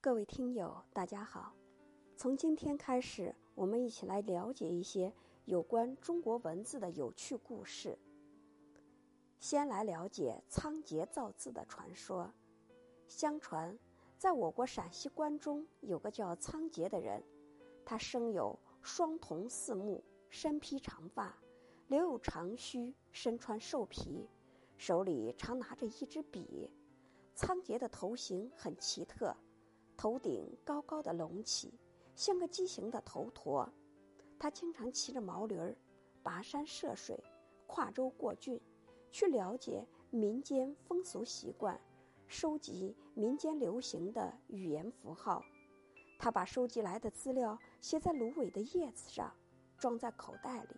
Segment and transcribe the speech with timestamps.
[0.00, 1.52] 各位听友，大家好。
[2.16, 5.12] 从今天开始，我们一起来了解一些
[5.46, 7.98] 有关中国文字的有趣故事。
[9.40, 12.32] 先来了解仓颉造字的传说。
[13.08, 13.76] 相传，
[14.16, 17.22] 在我国陕西关中有个叫仓颉的人，
[17.84, 21.36] 他生有双瞳四目，身披长发，
[21.88, 24.28] 留有长须，身穿兽皮，
[24.76, 26.70] 手里常拿着一支笔。
[27.34, 29.36] 仓颉的头型很奇特。
[29.96, 31.72] 头顶高高的隆起，
[32.14, 33.68] 像个畸形的头陀。
[34.38, 35.74] 他经常骑着毛驴儿，
[36.22, 37.18] 跋山涉水，
[37.66, 38.60] 跨州过郡，
[39.10, 41.80] 去了解民间风俗习惯，
[42.26, 45.42] 收集民间流行的语言符号。
[46.18, 49.32] 他把收集来的资料写在芦苇的叶子上，
[49.78, 50.76] 装在口袋里，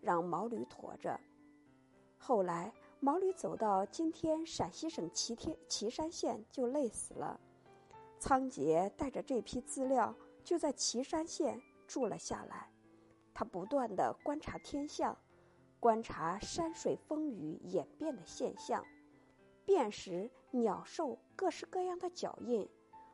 [0.00, 1.18] 让毛驴驮着。
[2.18, 7.38] 后来，毛驴走到今天陕西省祁天祁山县，就累死了。
[8.18, 12.70] 仓颉带着这批资料，就在岐山县住了下来。
[13.34, 15.16] 他不断的观察天象，
[15.78, 18.84] 观察山水风雨演变的现象，
[19.66, 22.66] 辨识鸟兽各式各样的脚印，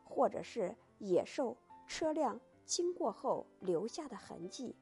[0.05, 1.57] 或者是野兽、
[1.89, 4.77] 车辆经过后留下的痕迹，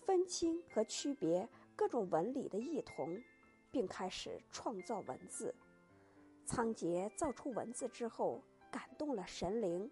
[0.00, 3.20] 分清和区别各种纹理的异同，
[3.72, 5.52] 并开始创造文字。
[6.44, 8.40] 仓颉造出文字之后。
[8.76, 9.90] 感动了神灵，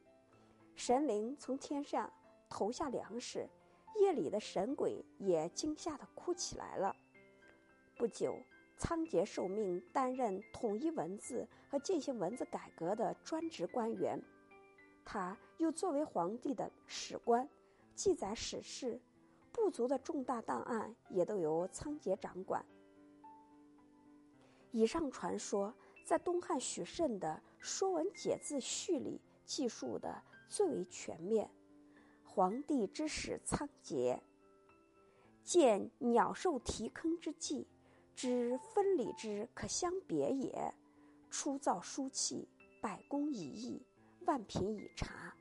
[0.76, 2.12] 神灵从天上
[2.50, 3.48] 投下粮食，
[3.98, 6.94] 夜里的神鬼也惊吓的哭起来了。
[7.96, 8.36] 不久，
[8.76, 14.22] 仓颉受命担任统一文字和进行文字改革的专职官员，
[15.02, 17.48] 他又作为皇帝的史官，
[17.94, 19.00] 记载史事，
[19.50, 22.62] 部族的重大档案也都由仓颉掌管。
[24.72, 25.72] 以上传说。
[26.04, 31.50] 在东汉许慎的《说文解字序》里记述的最为全面。
[32.22, 34.20] 黄帝之始仓颉，
[35.42, 37.66] 见鸟兽啼坑之际，
[38.14, 40.74] 知分理之可相别也。
[41.30, 42.46] 初造书契，
[42.82, 43.82] 百工以易，
[44.26, 45.34] 万品以察。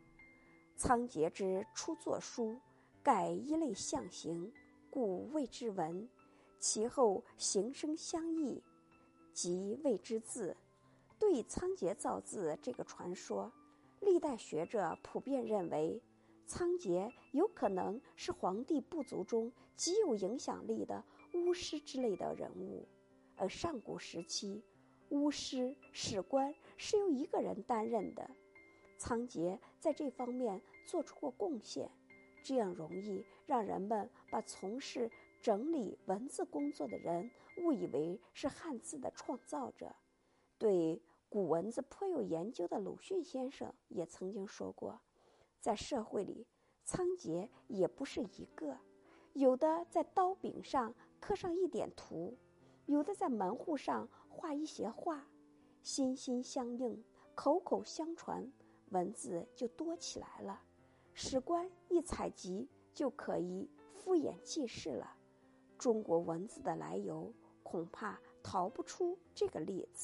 [0.77, 2.57] 仓颉之初作书，
[3.03, 4.51] 盖一类象形，
[4.89, 6.07] 故谓之文。
[6.57, 8.63] 其后形声相异。
[9.33, 10.55] 即谓之字，
[11.17, 13.51] 对仓颉造字这个传说，
[13.99, 16.01] 历代学者普遍认为，
[16.45, 22.87] 仓颉有可能是黄帝部族中极有影响力的巫师之类的人物。
[23.35, 24.63] 而上古时期，
[25.09, 28.29] 巫师、史官是由一个人担任的，
[28.97, 31.89] 仓颉在这方面做出过贡献，
[32.43, 35.09] 这样容易让人们把从事。
[35.43, 39.93] 整理文字工作的人误以为是汉字的创造者。
[40.57, 45.01] 对古文字颇有研究的鲁迅先生也曾经说过，
[45.59, 46.47] 在社会里，
[46.85, 48.77] 仓颉也不是一个，
[49.33, 52.37] 有的在刀柄上刻上一点图，
[52.85, 55.27] 有的在门户上画一些画，
[55.81, 57.03] 心心相印，
[57.35, 58.49] 口口相传，
[58.91, 60.61] 文字就多起来了。
[61.13, 65.17] 史官一采集就可以敷衍记事了。
[65.83, 70.01] 中国文字的来由，恐怕逃不出这个例子。